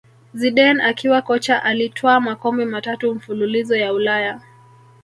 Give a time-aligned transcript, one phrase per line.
[0.33, 4.41] Zidane akiwa kocha alitwaa makombe matatu mfululizo ya Ulaya